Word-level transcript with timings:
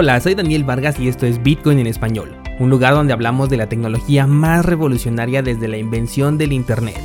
Hola, 0.00 0.20
soy 0.20 0.36
Daniel 0.36 0.62
Vargas 0.62 1.00
y 1.00 1.08
esto 1.08 1.26
es 1.26 1.42
Bitcoin 1.42 1.80
en 1.80 1.88
español, 1.88 2.36
un 2.60 2.70
lugar 2.70 2.94
donde 2.94 3.12
hablamos 3.12 3.50
de 3.50 3.56
la 3.56 3.68
tecnología 3.68 4.28
más 4.28 4.64
revolucionaria 4.64 5.42
desde 5.42 5.66
la 5.66 5.76
invención 5.76 6.38
del 6.38 6.52
Internet. 6.52 7.00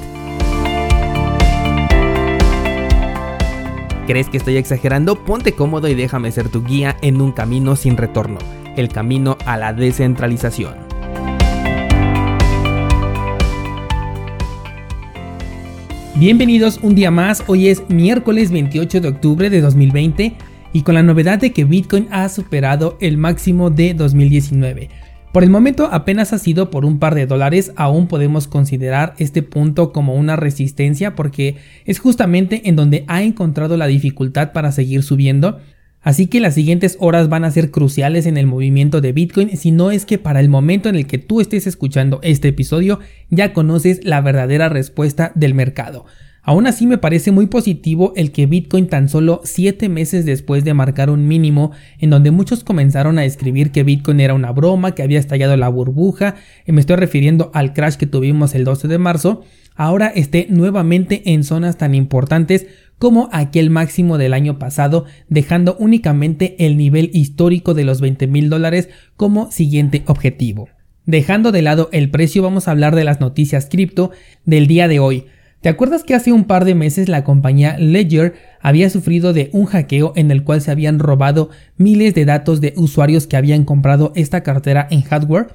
¿Crees 4.05 4.29
que 4.29 4.37
estoy 4.37 4.57
exagerando? 4.57 5.15
Ponte 5.15 5.53
cómodo 5.53 5.87
y 5.87 5.95
déjame 5.95 6.31
ser 6.31 6.49
tu 6.49 6.63
guía 6.63 6.95
en 7.01 7.19
un 7.19 7.31
camino 7.31 7.75
sin 7.75 7.97
retorno, 7.97 8.37
el 8.77 8.89
camino 8.89 9.39
a 9.47 9.57
la 9.57 9.73
descentralización. 9.73 10.75
Bienvenidos 16.13 16.77
un 16.83 16.93
día 16.93 17.09
más, 17.09 17.43
hoy 17.47 17.69
es 17.69 17.89
miércoles 17.89 18.51
28 18.51 19.01
de 19.01 19.07
octubre 19.07 19.49
de 19.49 19.61
2020 19.61 20.37
y 20.73 20.81
con 20.81 20.95
la 20.95 21.03
novedad 21.03 21.39
de 21.39 21.53
que 21.53 21.63
Bitcoin 21.63 22.07
ha 22.11 22.27
superado 22.27 22.97
el 22.99 23.17
máximo 23.17 23.69
de 23.69 23.93
2019. 23.93 24.89
Por 25.31 25.43
el 25.43 25.49
momento 25.49 25.89
apenas 25.91 26.31
ha 26.31 26.37
sido 26.37 26.69
por 26.69 26.85
un 26.85 26.99
par 26.99 27.15
de 27.15 27.25
dólares, 27.25 27.71
aún 27.75 28.07
podemos 28.07 28.47
considerar 28.47 29.15
este 29.17 29.41
punto 29.41 29.91
como 29.91 30.13
una 30.15 30.35
resistencia 30.35 31.15
porque 31.15 31.55
es 31.85 31.97
justamente 31.97 32.69
en 32.69 32.75
donde 32.75 33.03
ha 33.07 33.23
encontrado 33.23 33.75
la 33.75 33.87
dificultad 33.87 34.51
para 34.51 34.71
seguir 34.71 35.01
subiendo. 35.01 35.59
Así 36.01 36.27
que 36.27 36.39
las 36.39 36.53
siguientes 36.53 36.97
horas 36.99 37.29
van 37.29 37.45
a 37.45 37.51
ser 37.51 37.71
cruciales 37.71 38.25
en 38.25 38.37
el 38.37 38.45
movimiento 38.45 39.01
de 39.01 39.13
Bitcoin, 39.13 39.57
si 39.57 39.71
no 39.71 39.89
es 39.89 40.05
que 40.05 40.19
para 40.19 40.39
el 40.39 40.49
momento 40.49 40.89
en 40.89 40.95
el 40.97 41.07
que 41.07 41.17
tú 41.17 41.41
estés 41.41 41.65
escuchando 41.65 42.19
este 42.21 42.49
episodio 42.49 42.99
ya 43.29 43.53
conoces 43.53 44.03
la 44.03 44.21
verdadera 44.21 44.69
respuesta 44.69 45.31
del 45.33 45.55
mercado. 45.55 46.05
Aún 46.45 46.67
así 46.67 46.85
me 46.87 46.97
parece 46.97 47.31
muy 47.31 47.47
positivo 47.47 48.11
el 48.17 48.33
que 48.33 48.47
Bitcoin 48.47 48.87
tan 48.87 49.07
solo 49.07 49.39
7 49.45 49.87
meses 49.87 50.25
después 50.25 50.65
de 50.65 50.73
marcar 50.73 51.09
un 51.09 51.25
mínimo 51.25 51.71
en 51.99 52.09
donde 52.09 52.31
muchos 52.31 52.65
comenzaron 52.65 53.17
a 53.17 53.23
escribir 53.23 53.71
que 53.71 53.83
Bitcoin 53.83 54.19
era 54.19 54.33
una 54.33 54.51
broma, 54.51 54.93
que 54.93 55.03
había 55.03 55.19
estallado 55.19 55.55
la 55.55 55.69
burbuja, 55.69 56.35
y 56.67 56.73
me 56.73 56.81
estoy 56.81 56.97
refiriendo 56.97 57.49
al 57.53 57.71
crash 57.71 57.95
que 57.95 58.07
tuvimos 58.07 58.55
el 58.55 58.65
12 58.65 58.89
de 58.89 58.97
marzo, 58.97 59.43
ahora 59.75 60.07
esté 60.07 60.47
nuevamente 60.49 61.31
en 61.31 61.45
zonas 61.45 61.77
tan 61.77 61.95
importantes 61.95 62.67
como 62.99 63.29
aquel 63.31 63.69
máximo 63.69 64.17
del 64.17 64.33
año 64.33 64.59
pasado, 64.59 65.05
dejando 65.29 65.77
únicamente 65.79 66.57
el 66.65 66.75
nivel 66.75 67.09
histórico 67.13 67.73
de 67.73 67.85
los 67.85 68.01
20 68.01 68.27
mil 68.27 68.49
dólares 68.49 68.89
como 69.15 69.49
siguiente 69.49 70.03
objetivo. 70.07 70.67
Dejando 71.05 71.53
de 71.53 71.61
lado 71.61 71.89
el 71.93 72.09
precio 72.11 72.43
vamos 72.43 72.67
a 72.67 72.71
hablar 72.71 72.95
de 72.95 73.03
las 73.03 73.19
noticias 73.19 73.67
cripto 73.69 74.11
del 74.45 74.67
día 74.67 74.87
de 74.87 74.99
hoy. 74.99 75.25
¿Te 75.63 75.69
acuerdas 75.69 76.03
que 76.03 76.13
hace 76.13 76.33
un 76.33 76.43
par 76.43 76.65
de 76.65 76.75
meses 76.75 77.07
la 77.07 77.23
compañía 77.23 77.77
Ledger 77.77 78.33
había 78.59 78.89
sufrido 78.89 79.31
de 79.31 79.49
un 79.53 79.63
hackeo 79.63 80.11
en 80.17 80.29
el 80.29 80.43
cual 80.43 80.59
se 80.59 80.71
habían 80.71 80.99
robado 80.99 81.51
miles 81.77 82.13
de 82.13 82.25
datos 82.25 82.59
de 82.59 82.73
usuarios 82.75 83.27
que 83.27 83.37
habían 83.37 83.63
comprado 83.63 84.11
esta 84.13 84.43
cartera 84.43 84.85
en 84.91 85.03
hardware? 85.03 85.53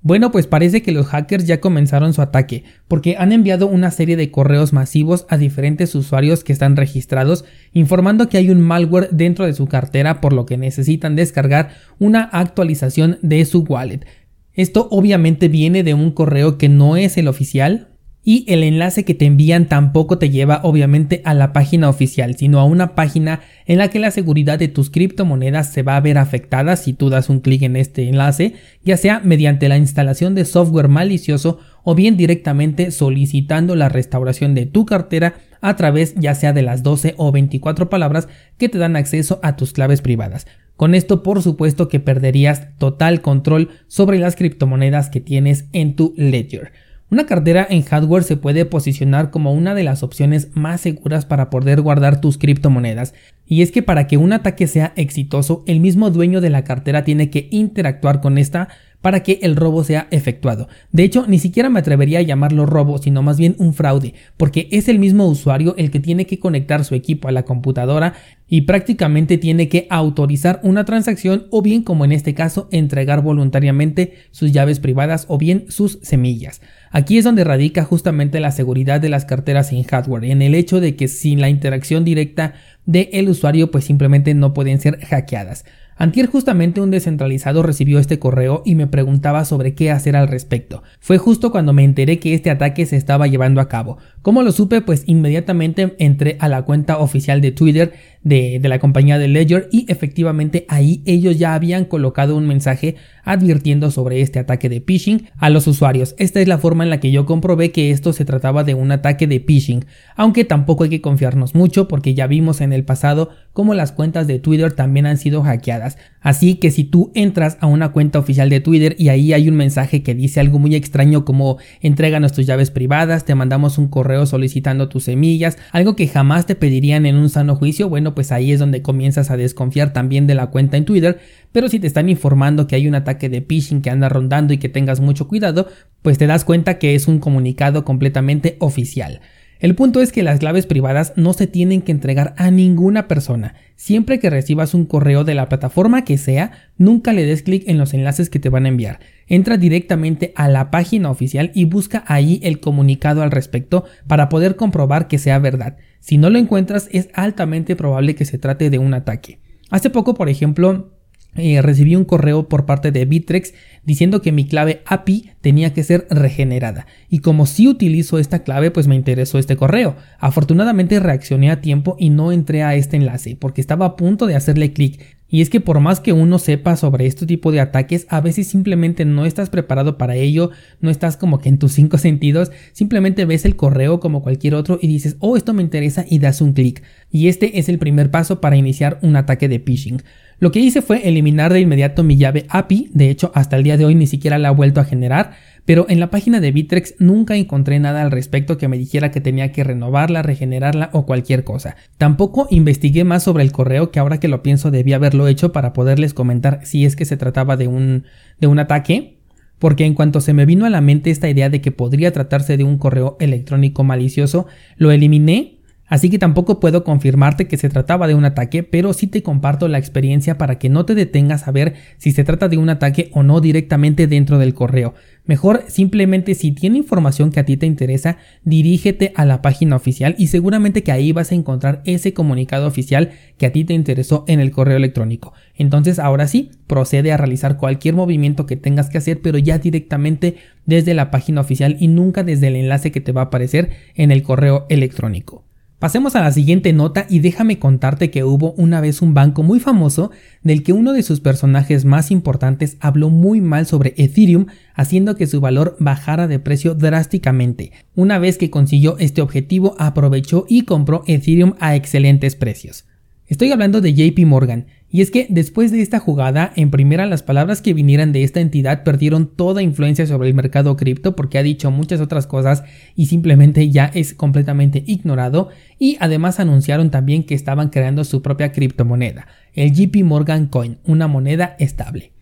Bueno, 0.00 0.32
pues 0.32 0.46
parece 0.46 0.80
que 0.80 0.92
los 0.92 1.08
hackers 1.08 1.44
ya 1.44 1.60
comenzaron 1.60 2.14
su 2.14 2.22
ataque, 2.22 2.64
porque 2.88 3.16
han 3.18 3.32
enviado 3.32 3.66
una 3.66 3.90
serie 3.90 4.16
de 4.16 4.30
correos 4.30 4.72
masivos 4.72 5.26
a 5.28 5.36
diferentes 5.36 5.94
usuarios 5.94 6.42
que 6.42 6.54
están 6.54 6.74
registrados, 6.74 7.44
informando 7.74 8.30
que 8.30 8.38
hay 8.38 8.48
un 8.48 8.62
malware 8.62 9.10
dentro 9.10 9.44
de 9.44 9.52
su 9.52 9.66
cartera 9.66 10.22
por 10.22 10.32
lo 10.32 10.46
que 10.46 10.56
necesitan 10.56 11.16
descargar 11.16 11.68
una 11.98 12.22
actualización 12.22 13.18
de 13.20 13.44
su 13.44 13.60
wallet. 13.60 14.06
Esto 14.54 14.88
obviamente 14.90 15.48
viene 15.48 15.82
de 15.82 15.92
un 15.92 16.12
correo 16.12 16.56
que 16.56 16.70
no 16.70 16.96
es 16.96 17.18
el 17.18 17.28
oficial, 17.28 17.88
y 18.30 18.44
el 18.46 18.62
enlace 18.62 19.04
que 19.04 19.14
te 19.14 19.26
envían 19.26 19.66
tampoco 19.66 20.16
te 20.16 20.30
lleva 20.30 20.60
obviamente 20.62 21.20
a 21.24 21.34
la 21.34 21.52
página 21.52 21.88
oficial, 21.88 22.36
sino 22.36 22.60
a 22.60 22.64
una 22.64 22.94
página 22.94 23.40
en 23.66 23.78
la 23.78 23.88
que 23.88 23.98
la 23.98 24.12
seguridad 24.12 24.56
de 24.56 24.68
tus 24.68 24.88
criptomonedas 24.88 25.72
se 25.72 25.82
va 25.82 25.96
a 25.96 26.00
ver 26.00 26.16
afectada 26.16 26.76
si 26.76 26.92
tú 26.92 27.10
das 27.10 27.28
un 27.28 27.40
clic 27.40 27.62
en 27.62 27.74
este 27.74 28.08
enlace, 28.08 28.54
ya 28.84 28.96
sea 28.96 29.18
mediante 29.18 29.68
la 29.68 29.78
instalación 29.78 30.36
de 30.36 30.44
software 30.44 30.86
malicioso 30.86 31.58
o 31.82 31.96
bien 31.96 32.16
directamente 32.16 32.92
solicitando 32.92 33.74
la 33.74 33.88
restauración 33.88 34.54
de 34.54 34.66
tu 34.66 34.86
cartera 34.86 35.34
a 35.60 35.74
través 35.74 36.14
ya 36.14 36.36
sea 36.36 36.52
de 36.52 36.62
las 36.62 36.84
12 36.84 37.14
o 37.16 37.32
24 37.32 37.90
palabras 37.90 38.28
que 38.58 38.68
te 38.68 38.78
dan 38.78 38.94
acceso 38.94 39.40
a 39.42 39.56
tus 39.56 39.72
claves 39.72 40.02
privadas. 40.02 40.46
Con 40.76 40.94
esto 40.94 41.24
por 41.24 41.42
supuesto 41.42 41.88
que 41.88 41.98
perderías 41.98 42.78
total 42.78 43.22
control 43.22 43.70
sobre 43.88 44.20
las 44.20 44.36
criptomonedas 44.36 45.10
que 45.10 45.20
tienes 45.20 45.64
en 45.72 45.96
tu 45.96 46.14
ledger. 46.16 46.70
Una 47.10 47.26
cartera 47.26 47.66
en 47.68 47.82
hardware 47.82 48.22
se 48.22 48.36
puede 48.36 48.64
posicionar 48.66 49.32
como 49.32 49.52
una 49.52 49.74
de 49.74 49.82
las 49.82 50.04
opciones 50.04 50.50
más 50.54 50.80
seguras 50.80 51.26
para 51.26 51.50
poder 51.50 51.80
guardar 51.80 52.20
tus 52.20 52.38
criptomonedas, 52.38 53.14
y 53.46 53.62
es 53.62 53.72
que 53.72 53.82
para 53.82 54.06
que 54.06 54.16
un 54.16 54.32
ataque 54.32 54.68
sea 54.68 54.92
exitoso, 54.94 55.64
el 55.66 55.80
mismo 55.80 56.10
dueño 56.10 56.40
de 56.40 56.50
la 56.50 56.62
cartera 56.62 57.02
tiene 57.02 57.28
que 57.28 57.48
interactuar 57.50 58.20
con 58.20 58.38
esta 58.38 58.68
para 59.02 59.22
que 59.22 59.38
el 59.42 59.56
robo 59.56 59.84
sea 59.84 60.08
efectuado. 60.10 60.68
De 60.92 61.04
hecho, 61.04 61.26
ni 61.26 61.38
siquiera 61.38 61.70
me 61.70 61.80
atrevería 61.80 62.18
a 62.18 62.22
llamarlo 62.22 62.66
robo, 62.66 62.98
sino 62.98 63.22
más 63.22 63.38
bien 63.38 63.56
un 63.58 63.74
fraude, 63.74 64.14
porque 64.36 64.68
es 64.70 64.88
el 64.88 64.98
mismo 64.98 65.26
usuario 65.26 65.74
el 65.78 65.90
que 65.90 66.00
tiene 66.00 66.26
que 66.26 66.38
conectar 66.38 66.84
su 66.84 66.94
equipo 66.94 67.28
a 67.28 67.32
la 67.32 67.44
computadora 67.44 68.14
y 68.48 68.62
prácticamente 68.62 69.38
tiene 69.38 69.68
que 69.68 69.86
autorizar 69.90 70.60
una 70.64 70.84
transacción 70.84 71.46
o 71.50 71.62
bien, 71.62 71.82
como 71.82 72.04
en 72.04 72.12
este 72.12 72.34
caso, 72.34 72.68
entregar 72.72 73.22
voluntariamente 73.22 74.14
sus 74.32 74.52
llaves 74.52 74.80
privadas 74.80 75.24
o 75.28 75.38
bien 75.38 75.66
sus 75.68 76.00
semillas. 76.02 76.60
Aquí 76.90 77.16
es 77.16 77.24
donde 77.24 77.44
radica 77.44 77.84
justamente 77.84 78.40
la 78.40 78.50
seguridad 78.50 79.00
de 79.00 79.08
las 79.08 79.24
carteras 79.24 79.70
en 79.72 79.84
hardware, 79.84 80.24
en 80.24 80.42
el 80.42 80.56
hecho 80.56 80.80
de 80.80 80.96
que 80.96 81.06
sin 81.06 81.40
la 81.40 81.48
interacción 81.48 82.04
directa 82.04 82.54
del 82.86 83.28
usuario 83.28 83.70
pues 83.70 83.84
simplemente 83.84 84.34
no 84.34 84.52
pueden 84.52 84.80
ser 84.80 84.98
hackeadas. 85.04 85.64
Antier 86.00 86.28
justamente 86.28 86.80
un 86.80 86.90
descentralizado 86.90 87.62
recibió 87.62 87.98
este 87.98 88.18
correo 88.18 88.62
y 88.64 88.74
me 88.74 88.86
preguntaba 88.86 89.44
sobre 89.44 89.74
qué 89.74 89.90
hacer 89.90 90.16
al 90.16 90.28
respecto. 90.28 90.82
Fue 90.98 91.18
justo 91.18 91.52
cuando 91.52 91.74
me 91.74 91.84
enteré 91.84 92.18
que 92.18 92.32
este 92.32 92.48
ataque 92.48 92.86
se 92.86 92.96
estaba 92.96 93.26
llevando 93.26 93.60
a 93.60 93.68
cabo. 93.68 93.98
¿Cómo 94.22 94.42
lo 94.42 94.50
supe? 94.50 94.80
Pues 94.80 95.02
inmediatamente 95.04 95.96
entré 95.98 96.38
a 96.40 96.48
la 96.48 96.62
cuenta 96.62 96.96
oficial 96.96 97.42
de 97.42 97.52
Twitter 97.52 97.92
de, 98.22 98.60
de, 98.62 98.68
la 98.70 98.78
compañía 98.78 99.18
de 99.18 99.28
Ledger 99.28 99.68
y 99.70 99.84
efectivamente 99.92 100.64
ahí 100.70 101.02
ellos 101.04 101.38
ya 101.38 101.52
habían 101.52 101.84
colocado 101.84 102.34
un 102.34 102.46
mensaje 102.46 102.96
advirtiendo 103.24 103.90
sobre 103.90 104.20
este 104.20 104.38
ataque 104.38 104.68
de 104.68 104.80
phishing 104.80 105.28
a 105.36 105.50
los 105.50 105.66
usuarios. 105.66 106.14
Esta 106.18 106.40
es 106.40 106.48
la 106.48 106.58
forma 106.58 106.84
en 106.84 106.90
la 106.90 107.00
que 107.00 107.10
yo 107.10 107.26
comprobé 107.26 107.72
que 107.72 107.90
esto 107.90 108.12
se 108.12 108.24
trataba 108.24 108.64
de 108.64 108.74
un 108.74 108.92
ataque 108.92 109.26
de 109.26 109.40
phishing, 109.40 109.84
aunque 110.16 110.44
tampoco 110.44 110.84
hay 110.84 110.90
que 110.90 111.00
confiarnos 111.00 111.54
mucho 111.54 111.88
porque 111.88 112.14
ya 112.14 112.26
vimos 112.26 112.60
en 112.60 112.72
el 112.72 112.84
pasado 112.84 113.30
cómo 113.52 113.74
las 113.74 113.92
cuentas 113.92 114.26
de 114.26 114.38
Twitter 114.38 114.72
también 114.72 115.06
han 115.06 115.18
sido 115.18 115.42
hackeadas. 115.42 115.98
Así 116.20 116.56
que 116.56 116.70
si 116.70 116.84
tú 116.84 117.10
entras 117.14 117.58
a 117.60 117.66
una 117.66 117.92
cuenta 117.92 118.18
oficial 118.18 118.50
de 118.50 118.60
Twitter 118.60 118.94
y 118.98 119.08
ahí 119.08 119.32
hay 119.32 119.48
un 119.48 119.56
mensaje 119.56 120.02
que 120.02 120.14
dice 120.14 120.40
algo 120.40 120.58
muy 120.58 120.74
extraño 120.74 121.24
como 121.24 121.58
entréganos 121.80 122.32
tus 122.32 122.46
llaves 122.46 122.70
privadas, 122.70 123.24
te 123.24 123.34
mandamos 123.34 123.78
un 123.78 123.88
correo 123.88 124.26
solicitando 124.26 124.88
tus 124.88 125.04
semillas, 125.04 125.58
algo 125.72 125.96
que 125.96 126.08
jamás 126.08 126.46
te 126.46 126.54
pedirían 126.54 127.06
en 127.06 127.16
un 127.16 127.28
sano 127.28 127.56
juicio, 127.56 127.88
bueno 127.88 128.14
pues 128.14 128.32
ahí 128.32 128.52
es 128.52 128.60
donde 128.60 128.82
comienzas 128.82 129.30
a 129.30 129.36
desconfiar 129.36 129.92
también 129.92 130.26
de 130.26 130.34
la 130.34 130.48
cuenta 130.48 130.76
en 130.76 130.84
Twitter, 130.84 131.20
pero 131.52 131.68
si 131.68 131.80
te 131.80 131.86
están 131.86 132.08
informando 132.08 132.66
que 132.66 132.76
hay 132.76 132.86
un 132.86 132.94
ataque 132.94 133.09
de 133.14 133.40
phishing 133.40 133.82
que 133.82 133.90
anda 133.90 134.08
rondando 134.08 134.52
y 134.52 134.58
que 134.58 134.68
tengas 134.68 135.00
mucho 135.00 135.28
cuidado, 135.28 135.68
pues 136.02 136.18
te 136.18 136.26
das 136.26 136.44
cuenta 136.44 136.78
que 136.78 136.94
es 136.94 137.08
un 137.08 137.18
comunicado 137.18 137.84
completamente 137.84 138.56
oficial. 138.60 139.20
El 139.60 139.74
punto 139.74 140.00
es 140.00 140.10
que 140.10 140.22
las 140.22 140.38
claves 140.38 140.64
privadas 140.64 141.12
no 141.16 141.34
se 141.34 141.46
tienen 141.46 141.82
que 141.82 141.92
entregar 141.92 142.34
a 142.38 142.50
ninguna 142.50 143.08
persona. 143.08 143.54
Siempre 143.76 144.18
que 144.18 144.30
recibas 144.30 144.72
un 144.72 144.86
correo 144.86 145.22
de 145.22 145.34
la 145.34 145.50
plataforma 145.50 146.02
que 146.02 146.16
sea, 146.16 146.52
nunca 146.78 147.12
le 147.12 147.26
des 147.26 147.42
clic 147.42 147.64
en 147.68 147.76
los 147.76 147.92
enlaces 147.92 148.30
que 148.30 148.38
te 148.38 148.48
van 148.48 148.64
a 148.64 148.70
enviar. 148.70 149.00
Entra 149.26 149.58
directamente 149.58 150.32
a 150.34 150.48
la 150.48 150.70
página 150.70 151.10
oficial 151.10 151.52
y 151.54 151.66
busca 151.66 152.04
ahí 152.06 152.40
el 152.42 152.58
comunicado 152.58 153.22
al 153.22 153.30
respecto 153.30 153.84
para 154.06 154.30
poder 154.30 154.56
comprobar 154.56 155.08
que 155.08 155.18
sea 155.18 155.38
verdad. 155.38 155.76
Si 156.00 156.16
no 156.16 156.30
lo 156.30 156.38
encuentras, 156.38 156.88
es 156.90 157.10
altamente 157.12 157.76
probable 157.76 158.14
que 158.14 158.24
se 158.24 158.38
trate 158.38 158.70
de 158.70 158.78
un 158.78 158.94
ataque. 158.94 159.40
Hace 159.68 159.90
poco, 159.90 160.14
por 160.14 160.30
ejemplo, 160.30 160.90
eh, 161.36 161.62
recibí 161.62 161.94
un 161.94 162.04
correo 162.04 162.48
por 162.48 162.66
parte 162.66 162.90
de 162.90 163.04
Bitrex 163.04 163.54
diciendo 163.84 164.20
que 164.20 164.32
mi 164.32 164.46
clave 164.46 164.82
API 164.84 165.30
tenía 165.40 165.72
que 165.72 165.84
ser 165.84 166.06
regenerada. 166.10 166.86
Y 167.08 167.20
como 167.20 167.46
si 167.46 167.68
utilizo 167.68 168.18
esta 168.18 168.42
clave, 168.42 168.70
pues 168.70 168.86
me 168.86 168.96
interesó 168.96 169.38
este 169.38 169.56
correo. 169.56 169.96
Afortunadamente 170.18 171.00
reaccioné 171.00 171.50
a 171.50 171.60
tiempo 171.60 171.96
y 171.98 172.10
no 172.10 172.32
entré 172.32 172.62
a 172.62 172.74
este 172.74 172.96
enlace 172.96 173.36
porque 173.36 173.60
estaba 173.60 173.86
a 173.86 173.96
punto 173.96 174.26
de 174.26 174.36
hacerle 174.36 174.72
clic. 174.72 175.20
Y 175.32 175.42
es 175.42 175.48
que 175.48 175.60
por 175.60 175.78
más 175.78 176.00
que 176.00 176.12
uno 176.12 176.40
sepa 176.40 176.74
sobre 176.74 177.06
este 177.06 177.24
tipo 177.24 177.52
de 177.52 177.60
ataques, 177.60 178.06
a 178.10 178.20
veces 178.20 178.48
simplemente 178.48 179.04
no 179.04 179.24
estás 179.24 179.48
preparado 179.48 179.96
para 179.96 180.16
ello, 180.16 180.50
no 180.80 180.90
estás 180.90 181.16
como 181.16 181.38
que 181.38 181.48
en 181.48 181.58
tus 181.58 181.72
cinco 181.72 181.98
sentidos, 181.98 182.50
simplemente 182.72 183.24
ves 183.24 183.44
el 183.44 183.54
correo 183.54 184.00
como 184.00 184.22
cualquier 184.22 184.56
otro 184.56 184.78
y 184.82 184.88
dices, 184.88 185.16
oh, 185.20 185.36
esto 185.36 185.54
me 185.54 185.62
interesa 185.62 186.04
y 186.08 186.18
das 186.18 186.40
un 186.40 186.52
clic. 186.52 186.82
Y 187.12 187.28
este 187.28 187.60
es 187.60 187.68
el 187.68 187.78
primer 187.78 188.10
paso 188.10 188.40
para 188.40 188.56
iniciar 188.56 188.98
un 189.02 189.14
ataque 189.14 189.48
de 189.48 189.60
phishing. 189.60 190.02
Lo 190.40 190.50
que 190.52 190.58
hice 190.58 190.80
fue 190.80 191.06
eliminar 191.06 191.52
de 191.52 191.60
inmediato 191.60 192.02
mi 192.02 192.16
llave 192.16 192.46
API, 192.48 192.88
de 192.94 193.10
hecho 193.10 193.30
hasta 193.34 193.56
el 193.56 193.62
día 193.62 193.76
de 193.76 193.84
hoy 193.84 193.94
ni 193.94 194.06
siquiera 194.06 194.38
la 194.38 194.48
he 194.48 194.54
vuelto 194.54 194.80
a 194.80 194.84
generar, 194.84 195.32
pero 195.66 195.84
en 195.90 196.00
la 196.00 196.08
página 196.08 196.40
de 196.40 196.50
Bitrex 196.50 196.94
nunca 196.98 197.36
encontré 197.36 197.78
nada 197.78 198.00
al 198.00 198.10
respecto 198.10 198.56
que 198.56 198.66
me 198.66 198.78
dijera 198.78 199.10
que 199.10 199.20
tenía 199.20 199.52
que 199.52 199.64
renovarla, 199.64 200.22
regenerarla 200.22 200.88
o 200.94 201.04
cualquier 201.04 201.44
cosa. 201.44 201.76
Tampoco 201.98 202.46
investigué 202.50 203.04
más 203.04 203.22
sobre 203.22 203.44
el 203.44 203.52
correo 203.52 203.90
que 203.90 204.00
ahora 204.00 204.18
que 204.18 204.28
lo 204.28 204.42
pienso 204.42 204.70
debía 204.70 204.96
haberlo 204.96 205.28
hecho 205.28 205.52
para 205.52 205.74
poderles 205.74 206.14
comentar 206.14 206.60
si 206.64 206.86
es 206.86 206.96
que 206.96 207.04
se 207.04 207.18
trataba 207.18 207.58
de 207.58 207.68
un, 207.68 208.04
de 208.38 208.46
un 208.46 208.58
ataque, 208.58 209.18
porque 209.58 209.84
en 209.84 209.92
cuanto 209.92 210.22
se 210.22 210.32
me 210.32 210.46
vino 210.46 210.64
a 210.64 210.70
la 210.70 210.80
mente 210.80 211.10
esta 211.10 211.28
idea 211.28 211.50
de 211.50 211.60
que 211.60 211.70
podría 211.70 212.12
tratarse 212.12 212.56
de 212.56 212.64
un 212.64 212.78
correo 212.78 213.18
electrónico 213.20 213.84
malicioso, 213.84 214.46
lo 214.78 214.90
eliminé 214.90 215.59
Así 215.90 216.08
que 216.08 216.20
tampoco 216.20 216.60
puedo 216.60 216.84
confirmarte 216.84 217.48
que 217.48 217.56
se 217.56 217.68
trataba 217.68 218.06
de 218.06 218.14
un 218.14 218.24
ataque, 218.24 218.62
pero 218.62 218.92
sí 218.92 219.08
te 219.08 219.24
comparto 219.24 219.66
la 219.66 219.78
experiencia 219.78 220.38
para 220.38 220.56
que 220.56 220.68
no 220.68 220.86
te 220.86 220.94
detengas 220.94 221.48
a 221.48 221.50
ver 221.50 221.74
si 221.98 222.12
se 222.12 222.22
trata 222.22 222.48
de 222.48 222.58
un 222.58 222.70
ataque 222.70 223.10
o 223.12 223.24
no 223.24 223.40
directamente 223.40 224.06
dentro 224.06 224.38
del 224.38 224.54
correo. 224.54 224.94
Mejor 225.24 225.64
simplemente 225.66 226.36
si 226.36 226.52
tiene 226.52 226.78
información 226.78 227.32
que 227.32 227.40
a 227.40 227.44
ti 227.44 227.56
te 227.56 227.66
interesa, 227.66 228.18
dirígete 228.44 229.12
a 229.16 229.24
la 229.24 229.42
página 229.42 229.74
oficial 229.74 230.14
y 230.16 230.28
seguramente 230.28 230.84
que 230.84 230.92
ahí 230.92 231.10
vas 231.10 231.32
a 231.32 231.34
encontrar 231.34 231.82
ese 231.84 232.14
comunicado 232.14 232.68
oficial 232.68 233.10
que 233.36 233.46
a 233.46 233.52
ti 233.52 233.64
te 233.64 233.74
interesó 233.74 234.24
en 234.28 234.38
el 234.38 234.52
correo 234.52 234.76
electrónico. 234.76 235.32
Entonces 235.56 235.98
ahora 235.98 236.28
sí, 236.28 236.52
procede 236.68 237.10
a 237.10 237.16
realizar 237.16 237.56
cualquier 237.56 237.96
movimiento 237.96 238.46
que 238.46 238.54
tengas 238.54 238.90
que 238.90 238.98
hacer, 238.98 239.20
pero 239.22 239.38
ya 239.38 239.58
directamente 239.58 240.36
desde 240.66 240.94
la 240.94 241.10
página 241.10 241.40
oficial 241.40 241.76
y 241.80 241.88
nunca 241.88 242.22
desde 242.22 242.46
el 242.46 242.54
enlace 242.54 242.92
que 242.92 243.00
te 243.00 243.10
va 243.10 243.22
a 243.22 243.24
aparecer 243.24 243.70
en 243.96 244.12
el 244.12 244.22
correo 244.22 244.66
electrónico. 244.68 245.49
Pasemos 245.80 246.14
a 246.14 246.20
la 246.20 246.30
siguiente 246.30 246.74
nota 246.74 247.06
y 247.08 247.20
déjame 247.20 247.58
contarte 247.58 248.10
que 248.10 248.22
hubo 248.22 248.52
una 248.52 248.82
vez 248.82 249.00
un 249.00 249.14
banco 249.14 249.42
muy 249.42 249.60
famoso 249.60 250.10
del 250.42 250.62
que 250.62 250.74
uno 250.74 250.92
de 250.92 251.02
sus 251.02 251.20
personajes 251.20 251.86
más 251.86 252.10
importantes 252.10 252.76
habló 252.80 253.08
muy 253.08 253.40
mal 253.40 253.64
sobre 253.64 253.94
Ethereum, 253.96 254.44
haciendo 254.74 255.16
que 255.16 255.26
su 255.26 255.40
valor 255.40 255.78
bajara 255.80 256.28
de 256.28 256.38
precio 256.38 256.74
drásticamente. 256.74 257.72
Una 257.94 258.18
vez 258.18 258.36
que 258.36 258.50
consiguió 258.50 258.98
este 258.98 259.22
objetivo, 259.22 259.74
aprovechó 259.78 260.44
y 260.50 260.66
compró 260.66 261.02
Ethereum 261.06 261.54
a 261.60 261.74
excelentes 261.74 262.36
precios. 262.36 262.84
Estoy 263.26 263.50
hablando 263.50 263.80
de 263.80 263.94
JP 263.94 264.26
Morgan, 264.26 264.66
y 264.90 265.02
es 265.02 265.10
que 265.10 265.26
después 265.30 265.70
de 265.70 265.82
esta 265.82 266.00
jugada, 266.00 266.52
en 266.56 266.70
primera 266.70 267.06
las 267.06 267.22
palabras 267.22 267.62
que 267.62 267.74
vinieran 267.74 268.12
de 268.12 268.24
esta 268.24 268.40
entidad 268.40 268.82
perdieron 268.82 269.28
toda 269.28 269.62
influencia 269.62 270.06
sobre 270.06 270.28
el 270.28 270.34
mercado 270.34 270.76
cripto 270.76 271.14
porque 271.14 271.38
ha 271.38 271.42
dicho 271.42 271.70
muchas 271.70 272.00
otras 272.00 272.26
cosas 272.26 272.64
y 272.96 273.06
simplemente 273.06 273.70
ya 273.70 273.86
es 273.94 274.14
completamente 274.14 274.82
ignorado 274.86 275.48
y 275.78 275.96
además 276.00 276.40
anunciaron 276.40 276.90
también 276.90 277.24
que 277.24 277.34
estaban 277.34 277.70
creando 277.70 278.04
su 278.04 278.20
propia 278.20 278.52
criptomoneda, 278.52 279.28
el 279.54 279.72
JP 279.72 280.04
Morgan 280.04 280.46
Coin, 280.46 280.78
una 280.84 281.06
moneda 281.06 281.56
estable. 281.58 282.12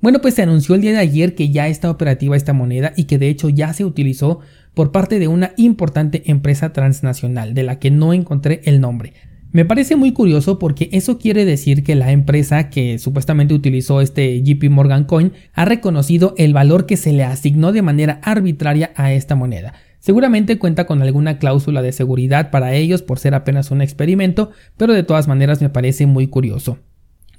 Bueno, 0.00 0.20
pues 0.20 0.34
se 0.34 0.42
anunció 0.42 0.76
el 0.76 0.80
día 0.80 0.92
de 0.92 0.98
ayer 0.98 1.34
que 1.34 1.50
ya 1.50 1.66
está 1.66 1.90
operativa 1.90 2.36
esta 2.36 2.52
moneda 2.52 2.92
y 2.96 3.04
que 3.04 3.18
de 3.18 3.28
hecho 3.28 3.48
ya 3.48 3.72
se 3.72 3.84
utilizó 3.84 4.40
por 4.74 4.92
parte 4.92 5.18
de 5.18 5.26
una 5.26 5.52
importante 5.56 6.30
empresa 6.30 6.72
transnacional 6.72 7.52
de 7.52 7.64
la 7.64 7.80
que 7.80 7.90
no 7.90 8.12
encontré 8.12 8.60
el 8.64 8.80
nombre. 8.80 9.14
Me 9.50 9.64
parece 9.64 9.96
muy 9.96 10.12
curioso 10.12 10.58
porque 10.58 10.90
eso 10.92 11.18
quiere 11.18 11.46
decir 11.46 11.82
que 11.82 11.94
la 11.94 12.12
empresa 12.12 12.68
que 12.68 12.98
supuestamente 12.98 13.54
utilizó 13.54 14.02
este 14.02 14.42
JP 14.42 14.70
Morgan 14.70 15.04
Coin 15.04 15.32
ha 15.54 15.64
reconocido 15.64 16.34
el 16.36 16.52
valor 16.52 16.84
que 16.84 16.98
se 16.98 17.12
le 17.12 17.24
asignó 17.24 17.72
de 17.72 17.80
manera 17.80 18.20
arbitraria 18.22 18.92
a 18.94 19.12
esta 19.14 19.36
moneda. 19.36 19.72
Seguramente 20.00 20.58
cuenta 20.58 20.86
con 20.86 21.00
alguna 21.00 21.38
cláusula 21.38 21.80
de 21.80 21.92
seguridad 21.92 22.50
para 22.50 22.74
ellos 22.74 23.02
por 23.02 23.18
ser 23.18 23.34
apenas 23.34 23.70
un 23.70 23.80
experimento, 23.80 24.50
pero 24.76 24.92
de 24.92 25.02
todas 25.02 25.28
maneras 25.28 25.62
me 25.62 25.70
parece 25.70 26.06
muy 26.06 26.28
curioso. 26.28 26.78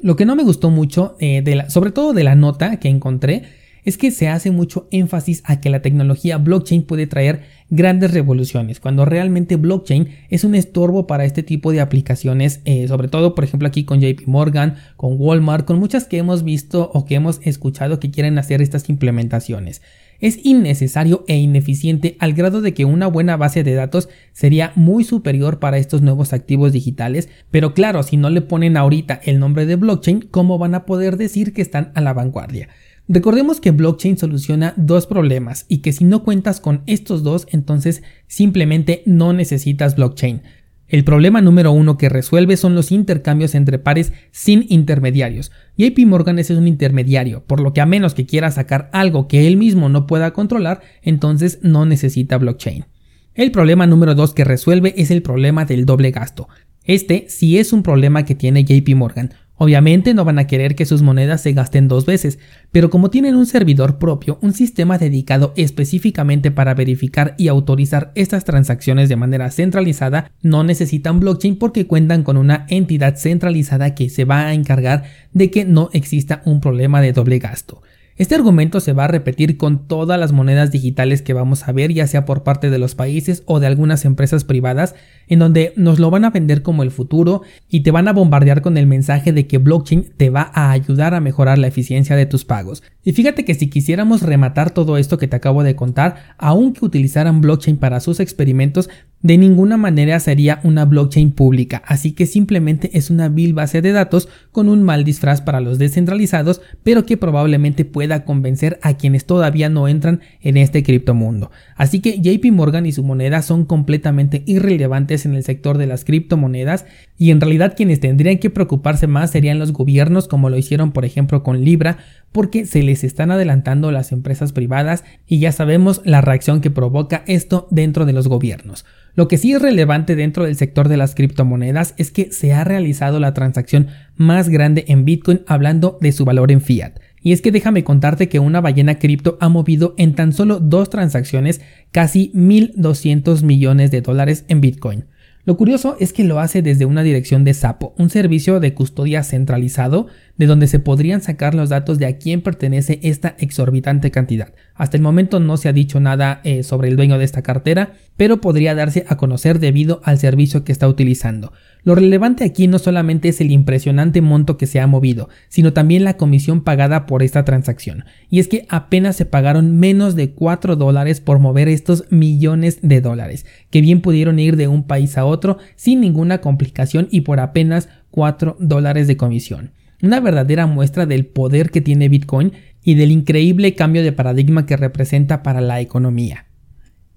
Lo 0.01 0.15
que 0.15 0.25
no 0.25 0.35
me 0.35 0.43
gustó 0.43 0.71
mucho, 0.71 1.15
eh, 1.19 1.43
sobre 1.67 1.91
todo 1.91 2.13
de 2.13 2.23
la 2.23 2.35
nota 2.35 2.77
que 2.77 2.89
encontré, 2.89 3.43
es 3.83 3.97
que 3.97 4.11
se 4.11 4.27
hace 4.27 4.51
mucho 4.51 4.87
énfasis 4.91 5.41
a 5.45 5.61
que 5.61 5.69
la 5.69 5.81
tecnología 5.81 6.37
blockchain 6.37 6.83
puede 6.83 7.07
traer 7.07 7.41
grandes 7.69 8.11
revoluciones, 8.11 8.79
cuando 8.79 9.05
realmente 9.05 9.55
blockchain 9.55 10.09
es 10.29 10.43
un 10.43 10.55
estorbo 10.55 11.07
para 11.07 11.25
este 11.25 11.43
tipo 11.43 11.71
de 11.71 11.81
aplicaciones, 11.81 12.61
eh, 12.65 12.87
sobre 12.87 13.07
todo 13.07 13.35
por 13.35 13.43
ejemplo 13.43 13.67
aquí 13.67 13.83
con 13.83 14.01
JP 14.01 14.27
Morgan, 14.27 14.75
con 14.95 15.15
Walmart, 15.19 15.65
con 15.65 15.79
muchas 15.79 16.05
que 16.05 16.17
hemos 16.17 16.43
visto 16.43 16.89
o 16.93 17.05
que 17.05 17.15
hemos 17.15 17.39
escuchado 17.43 17.99
que 17.99 18.11
quieren 18.11 18.37
hacer 18.37 18.61
estas 18.61 18.89
implementaciones. 18.89 19.81
Es 20.19 20.43
innecesario 20.43 21.23
e 21.27 21.37
ineficiente 21.37 22.17
al 22.19 22.33
grado 22.33 22.61
de 22.61 22.73
que 22.73 22.83
una 22.83 23.07
buena 23.07 23.37
base 23.37 23.63
de 23.63 23.73
datos 23.73 24.09
sería 24.33 24.73
muy 24.75 25.05
superior 25.05 25.59
para 25.59 25.77
estos 25.77 26.01
nuevos 26.01 26.33
activos 26.33 26.73
digitales, 26.73 27.29
pero 27.51 27.73
claro, 27.73 28.03
si 28.03 28.17
no 28.17 28.29
le 28.29 28.41
ponen 28.41 28.75
ahorita 28.75 29.21
el 29.23 29.39
nombre 29.39 29.65
de 29.65 29.77
blockchain, 29.77 30.27
¿cómo 30.29 30.57
van 30.57 30.75
a 30.75 30.85
poder 30.85 31.15
decir 31.15 31.53
que 31.53 31.61
están 31.61 31.91
a 31.95 32.01
la 32.01 32.13
vanguardia? 32.13 32.67
Recordemos 33.11 33.59
que 33.59 33.71
blockchain 33.71 34.19
soluciona 34.19 34.75
dos 34.77 35.07
problemas 35.07 35.65
y 35.67 35.79
que 35.79 35.93
si 35.93 36.05
no 36.05 36.23
cuentas 36.23 36.59
con 36.59 36.83
estos 36.85 37.23
dos, 37.23 37.47
entonces 37.49 38.03
simplemente 38.27 39.01
no 39.07 39.33
necesitas 39.33 39.95
blockchain. 39.95 40.43
El 40.87 41.03
problema 41.03 41.41
número 41.41 41.71
uno 41.71 41.97
que 41.97 42.07
resuelve 42.07 42.55
son 42.55 42.75
los 42.75 42.91
intercambios 42.91 43.55
entre 43.55 43.79
pares 43.79 44.13
sin 44.29 44.63
intermediarios. 44.69 45.51
JP 45.75 46.05
Morgan 46.05 46.37
es 46.37 46.51
un 46.51 46.67
intermediario, 46.67 47.43
por 47.47 47.61
lo 47.61 47.73
que 47.73 47.81
a 47.81 47.87
menos 47.87 48.13
que 48.13 48.27
quiera 48.27 48.51
sacar 48.51 48.91
algo 48.93 49.27
que 49.27 49.47
él 49.47 49.57
mismo 49.57 49.89
no 49.89 50.05
pueda 50.05 50.31
controlar, 50.31 50.81
entonces 51.01 51.57
no 51.63 51.87
necesita 51.87 52.37
blockchain. 52.37 52.85
El 53.33 53.49
problema 53.49 53.87
número 53.87 54.13
dos 54.13 54.35
que 54.35 54.43
resuelve 54.43 54.93
es 54.97 55.09
el 55.09 55.23
problema 55.23 55.65
del 55.65 55.87
doble 55.87 56.11
gasto. 56.11 56.47
Este 56.83 57.25
sí 57.27 57.57
es 57.57 57.73
un 57.73 57.81
problema 57.81 58.23
que 58.23 58.35
tiene 58.35 58.65
JP 58.65 58.95
Morgan. 58.95 59.33
Obviamente 59.61 60.13
no 60.13 60.23
van 60.23 60.39
a 60.39 60.47
querer 60.47 60.73
que 60.73 60.85
sus 60.85 61.01
monedas 61.01 61.41
se 61.41 61.51
gasten 61.51 61.89
dos 61.89 62.05
veces, 62.05 62.39
pero 62.71 62.89
como 62.89 63.09
tienen 63.09 63.35
un 63.35 63.45
servidor 63.45 63.99
propio, 63.99 64.39
un 64.41 64.53
sistema 64.53 64.97
dedicado 64.97 65.53
específicamente 65.57 66.49
para 66.49 66.73
verificar 66.73 67.35
y 67.37 67.49
autorizar 67.49 68.13
estas 68.15 68.45
transacciones 68.45 69.09
de 69.09 69.17
manera 69.17 69.51
centralizada, 69.51 70.31
no 70.41 70.63
necesitan 70.63 71.19
blockchain 71.19 71.57
porque 71.57 71.87
cuentan 71.87 72.23
con 72.23 72.37
una 72.37 72.67
entidad 72.69 73.17
centralizada 73.17 73.95
que 73.95 74.09
se 74.09 74.23
va 74.23 74.45
a 74.45 74.53
encargar 74.53 75.03
de 75.33 75.51
que 75.51 75.65
no 75.65 75.89
exista 75.91 76.41
un 76.45 76.61
problema 76.61 77.01
de 77.01 77.11
doble 77.11 77.39
gasto. 77.39 77.81
Este 78.19 78.35
argumento 78.35 78.81
se 78.81 78.91
va 78.91 79.05
a 79.05 79.07
repetir 79.07 79.55
con 79.55 79.87
todas 79.87 80.19
las 80.19 80.33
monedas 80.33 80.71
digitales 80.71 81.21
que 81.21 81.31
vamos 81.31 81.65
a 81.65 81.71
ver, 81.71 81.93
ya 81.93 82.05
sea 82.05 82.25
por 82.25 82.43
parte 82.43 82.69
de 82.69 82.77
los 82.77 82.93
países 82.93 83.43
o 83.45 83.61
de 83.61 83.67
algunas 83.67 84.03
empresas 84.03 84.43
privadas, 84.43 84.93
en 85.29 85.39
donde 85.39 85.71
nos 85.77 85.99
lo 85.99 86.11
van 86.11 86.25
a 86.25 86.29
vender 86.29 86.61
como 86.61 86.83
el 86.83 86.91
futuro 86.91 87.43
y 87.69 87.81
te 87.81 87.91
van 87.91 88.09
a 88.09 88.11
bombardear 88.13 88.61
con 88.61 88.75
el 88.75 88.87
mensaje 88.87 89.31
de 89.31 89.47
que 89.47 89.57
blockchain 89.57 90.09
te 90.17 90.31
va 90.31 90.51
a 90.53 90.71
ayudar 90.71 91.13
a 91.13 91.21
mejorar 91.21 91.59
la 91.59 91.67
eficiencia 91.67 92.17
de 92.17 92.25
tus 92.25 92.43
pagos. 92.43 92.83
Y 93.05 93.13
fíjate 93.13 93.45
que 93.45 93.53
si 93.53 93.69
quisiéramos 93.69 94.21
rematar 94.21 94.71
todo 94.71 94.97
esto 94.97 95.17
que 95.17 95.29
te 95.29 95.37
acabo 95.37 95.63
de 95.63 95.77
contar, 95.77 96.35
aunque 96.37 96.83
utilizaran 96.83 97.39
blockchain 97.39 97.77
para 97.77 98.01
sus 98.01 98.19
experimentos, 98.19 98.89
de 99.21 99.37
ninguna 99.37 99.75
manera 99.75 100.19
sería 100.19 100.61
una 100.63 100.85
blockchain 100.85 101.31
pública, 101.31 101.83
así 101.85 102.13
que 102.13 102.25
simplemente 102.25 102.91
es 102.93 103.09
una 103.09 103.27
vil 103.27 103.53
base 103.53 103.81
de 103.81 103.91
datos 103.91 104.29
con 104.51 104.69
un 104.69 104.81
mal 104.81 105.03
disfraz 105.03 105.41
para 105.41 105.59
los 105.59 105.77
descentralizados, 105.77 106.61
pero 106.83 107.05
que 107.05 107.17
probablemente 107.17 107.83
pueda 107.83 108.23
convencer 108.23 108.79
a 108.81 108.95
quienes 108.95 109.25
todavía 109.25 109.67
no 109.67 109.89
entran 109.89 110.21
en 110.41 110.55
este 110.55 110.83
criptomundo. 110.83 111.51
Así 111.75 111.99
que 111.99 112.21
JP 112.21 112.51
Morgan 112.53 112.85
y 112.85 112.93
su 112.93 113.03
moneda 113.03 113.41
son 113.41 113.65
completamente 113.65 114.43
irrelevantes 114.45 115.25
en 115.25 115.35
el 115.35 115.43
sector 115.43 115.77
de 115.77 115.87
las 115.87 116.05
criptomonedas 116.05 116.85
y 117.17 117.31
en 117.31 117.41
realidad 117.41 117.73
quienes 117.75 117.99
tendrían 117.99 118.37
que 118.37 118.49
preocuparse 118.49 119.07
más 119.07 119.31
serían 119.31 119.59
los 119.59 119.73
gobiernos 119.73 120.27
como 120.29 120.49
lo 120.49 120.57
hicieron 120.57 120.91
por 120.91 121.03
ejemplo 121.03 121.43
con 121.43 121.63
Libra 121.65 121.97
porque 122.31 122.65
se 122.65 122.83
les 122.83 123.03
están 123.03 123.31
adelantando 123.31 123.91
las 123.91 124.11
empresas 124.11 124.53
privadas 124.53 125.03
y 125.25 125.39
ya 125.39 125.51
sabemos 125.51 126.01
la 126.05 126.21
reacción 126.21 126.61
que 126.61 126.71
provoca 126.71 127.23
esto 127.27 127.67
dentro 127.71 128.05
de 128.05 128.13
los 128.13 128.27
gobiernos. 128.27 128.85
Lo 129.15 129.27
que 129.27 129.37
sí 129.37 129.53
es 129.53 129.61
relevante 129.61 130.15
dentro 130.15 130.45
del 130.45 130.55
sector 130.55 130.87
de 130.87 130.97
las 130.97 131.15
criptomonedas 131.15 131.95
es 131.97 132.11
que 132.11 132.31
se 132.31 132.53
ha 132.53 132.63
realizado 132.63 133.19
la 133.19 133.33
transacción 133.33 133.87
más 134.15 134.49
grande 134.49 134.85
en 134.87 135.05
Bitcoin 135.05 135.41
hablando 135.47 135.97
de 136.01 136.11
su 136.11 136.25
valor 136.25 136.51
en 136.51 136.61
fiat. 136.61 136.99
Y 137.21 137.33
es 137.33 137.41
que 137.41 137.51
déjame 137.51 137.83
contarte 137.83 138.29
que 138.29 138.39
una 138.39 138.61
ballena 138.61 138.97
cripto 138.97 139.37
ha 139.41 139.49
movido 139.49 139.93
en 139.97 140.15
tan 140.15 140.31
solo 140.31 140.59
dos 140.59 140.89
transacciones 140.89 141.59
casi 141.91 142.31
1.200 142.33 143.43
millones 143.43 143.91
de 143.91 144.01
dólares 144.01 144.45
en 144.47 144.61
Bitcoin. 144.61 145.05
Lo 145.49 145.57
curioso 145.57 145.97
es 145.99 146.13
que 146.13 146.25
lo 146.25 146.39
hace 146.39 146.61
desde 146.61 146.85
una 146.85 147.01
dirección 147.01 147.43
de 147.43 147.55
Sapo, 147.55 147.95
un 147.97 148.11
servicio 148.11 148.59
de 148.59 148.75
custodia 148.75 149.23
centralizado 149.23 150.05
de 150.37 150.45
donde 150.45 150.67
se 150.67 150.77
podrían 150.77 151.23
sacar 151.23 151.55
los 151.55 151.69
datos 151.69 151.97
de 151.97 152.05
a 152.05 152.19
quién 152.19 152.43
pertenece 152.43 152.99
esta 153.01 153.35
exorbitante 153.39 154.11
cantidad. 154.11 154.53
Hasta 154.79 154.95
el 154.95 155.03
momento 155.03 155.41
no 155.41 155.57
se 155.57 155.67
ha 155.67 155.73
dicho 155.73 155.99
nada 155.99 156.39
eh, 156.45 156.63
sobre 156.63 156.87
el 156.87 156.95
dueño 156.95 157.17
de 157.17 157.25
esta 157.25 157.41
cartera, 157.41 157.95
pero 158.15 158.39
podría 158.39 158.73
darse 158.73 159.05
a 159.09 159.17
conocer 159.17 159.59
debido 159.59 159.99
al 160.05 160.19
servicio 160.19 160.63
que 160.63 160.71
está 160.71 160.87
utilizando. 160.87 161.51
Lo 161.83 161.95
relevante 161.95 162.45
aquí 162.45 162.67
no 162.67 162.79
solamente 162.79 163.27
es 163.27 163.41
el 163.41 163.51
impresionante 163.51 164.21
monto 164.21 164.55
que 164.57 164.67
se 164.67 164.79
ha 164.79 164.87
movido, 164.87 165.27
sino 165.49 165.73
también 165.73 166.05
la 166.05 166.15
comisión 166.15 166.61
pagada 166.61 167.07
por 167.07 167.23
esta 167.23 167.43
transacción. 167.43 168.05
Y 168.29 168.39
es 168.39 168.47
que 168.47 168.67
apenas 168.69 169.17
se 169.17 169.25
pagaron 169.25 169.77
menos 169.79 170.15
de 170.15 170.31
4 170.31 170.77
dólares 170.77 171.19
por 171.19 171.39
mover 171.39 171.67
estos 171.67 172.05
millones 172.09 172.79
de 172.81 173.01
dólares, 173.01 173.45
que 173.71 173.81
bien 173.81 173.99
pudieron 173.99 174.39
ir 174.39 174.55
de 174.55 174.69
un 174.69 174.83
país 174.83 175.17
a 175.17 175.25
otro 175.25 175.57
sin 175.75 175.99
ninguna 175.99 176.39
complicación 176.39 177.09
y 177.11 177.21
por 177.21 177.41
apenas 177.41 177.89
4 178.11 178.55
dólares 178.61 179.07
de 179.07 179.17
comisión. 179.17 179.71
Una 180.01 180.21
verdadera 180.21 180.65
muestra 180.65 181.05
del 181.05 181.25
poder 181.25 181.71
que 181.71 181.81
tiene 181.81 182.07
Bitcoin 182.07 182.53
y 182.83 182.95
del 182.95 183.11
increíble 183.11 183.75
cambio 183.75 184.03
de 184.03 184.11
paradigma 184.11 184.65
que 184.65 184.77
representa 184.77 185.43
para 185.43 185.61
la 185.61 185.81
economía. 185.81 186.45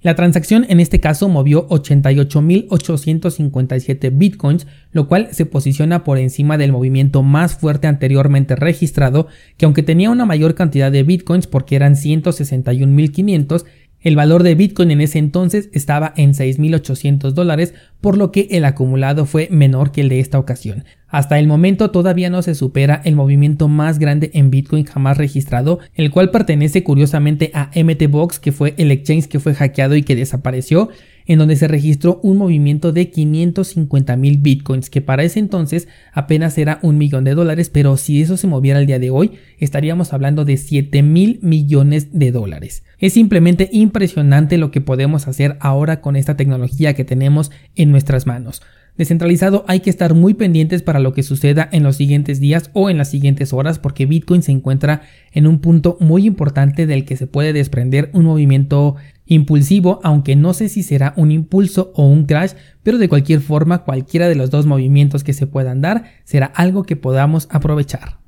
La 0.03 0.15
transacción 0.17 0.67
en 0.69 0.81
este 0.81 0.99
caso 0.99 1.29
movió 1.29 1.69
88.857 1.69 4.11
bitcoins, 4.13 4.67
lo 4.91 5.07
cual 5.07 5.29
se 5.31 5.47
posiciona 5.47 6.03
por 6.03 6.19
encima 6.19 6.59
del 6.59 6.73
movimiento 6.73 7.23
más 7.23 7.55
fuerte 7.55 7.87
anteriormente 7.87 8.57
registrado, 8.57 9.29
que 9.57 9.65
aunque 9.65 9.85
tenía 9.85 10.11
una 10.11 10.27
mayor 10.27 10.57
cantidad 10.57 10.91
de 10.91 11.05
bitcoins 11.05 11.47
porque 11.47 11.77
eran 11.77 11.95
161.500, 11.95 13.65
el 14.03 14.17
valor 14.17 14.43
de 14.43 14.57
Bitcoin 14.57 14.91
en 14.91 15.01
ese 15.01 15.21
entonces 15.21 15.71
estaba 15.73 16.13
en 16.17 16.33
6.800 16.33 17.31
dólares, 17.31 17.73
por 18.01 18.19
lo 18.19 18.33
que 18.33 18.49
el 18.51 18.65
acumulado 18.65 19.27
fue 19.27 19.47
menor 19.53 19.93
que 19.93 20.01
el 20.01 20.09
de 20.09 20.19
esta 20.19 20.41
ocasión. 20.41 20.83
Hasta 21.13 21.39
el 21.39 21.47
momento 21.47 21.91
todavía 21.91 22.31
no 22.31 22.41
se 22.41 22.55
supera 22.55 23.03
el 23.05 23.17
movimiento 23.17 23.69
más 23.69 23.99
grande 23.99 24.31
en 24.33 24.51
Bitcoin 24.51 24.87
jamás 24.87 25.19
registrado, 25.19 25.79
el 25.95 26.11
cual 26.11 26.31
pertenece 26.31 26.83
curiosamente 26.83 27.51
a 27.53 27.71
MTBox, 27.77 28.39
que 28.39 28.51
fue 28.51 28.73
el 28.79 28.91
exchange 28.91 29.29
que 29.29 29.39
fue 29.39 29.53
hackeado 29.53 29.95
y 29.95 30.05
que 30.05 30.17
desapareció, 30.17 30.89
en 31.27 31.39
donde 31.39 31.57
se 31.57 31.69
registró 31.69 32.19
un 32.23 32.39
movimiento 32.39 32.93
de 32.93 33.11
550 33.11 34.17
mil 34.17 34.39
bitcoins, 34.39 34.89
que 34.89 35.03
para 35.03 35.23
ese 35.23 35.39
entonces 35.39 35.87
apenas 36.15 36.57
era 36.57 36.79
un 36.81 36.97
millón 36.97 37.25
de 37.25 37.35
dólares, 37.35 37.69
pero 37.69 37.99
si 37.99 38.23
eso 38.23 38.39
se 38.39 38.47
moviera 38.47 38.79
al 38.79 38.87
día 38.87 38.99
de 38.99 39.11
hoy, 39.11 39.33
estaríamos 39.59 40.15
hablando 40.15 40.47
de 40.47 40.57
7 40.57 41.03
mil 41.03 41.41
millones 41.43 42.09
de 42.19 42.33
dólares. 42.33 42.85
Es 42.99 43.13
simplemente 43.13 43.69
impresionante 43.71 44.57
lo 44.57 44.71
que 44.71 44.81
podemos 44.81 45.29
hacer 45.29 45.59
ahora 45.61 46.01
con 46.01 46.17
esta 46.17 46.39
tecnología 46.39 46.95
que 46.95 47.05
tenemos 47.05 47.51
en 47.77 47.91
nuestras 47.91 48.27
manos. 48.27 48.63
Descentralizado 49.03 49.65
hay 49.67 49.81
que 49.81 49.91
estar 49.91 50.15
muy 50.15 50.35
pendientes 50.35 50.81
para 50.81 51.01
lo 51.01 51.13
que 51.13 51.25
suceda 51.25 51.69
en 51.73 51.83
los 51.83 51.97
siguientes 51.97 52.39
días 52.39 52.71
o 52.73 52.89
en 52.89 52.99
las 52.99 53.11
siguientes 53.11 53.53
horas 53.53 53.81
porque 53.81 54.07
Bitcoin 54.07 54.45
se 54.45 54.53
encuentra 54.53 55.03
en 55.33 55.49
un 55.49 55.59
punto 55.59 55.97
muy 55.99 56.25
importante 56.25 56.87
del 56.87 57.05
que 57.05 57.17
se 57.17 57.27
puede 57.27 57.53
desprender 57.53 58.11
un 58.13 58.27
movimiento 58.27 58.95
impulsivo, 59.27 59.99
aunque 60.05 60.37
no 60.37 60.55
sé 60.55 60.69
si 60.69 60.85
será 60.85 61.15
un 61.17 61.33
impulso 61.33 61.91
o 61.97 62.07
un 62.07 62.27
crash, 62.27 62.53
pero 62.85 62.97
de 62.97 63.09
cualquier 63.09 63.41
forma 63.41 63.83
cualquiera 63.83 64.29
de 64.29 64.37
los 64.37 64.51
dos 64.53 64.67
movimientos 64.67 65.25
que 65.25 65.33
se 65.33 65.49
puedan 65.49 65.81
dar 65.81 66.05
será 66.23 66.47
algo 66.47 66.85
que 66.85 66.95
podamos 66.95 67.49
aprovechar. 67.51 68.22